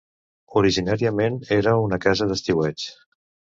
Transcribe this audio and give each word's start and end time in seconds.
Originàriament 0.61 1.39
era 1.59 1.77
una 1.91 2.03
casa 2.09 2.31
d'estiueig. 2.33 2.91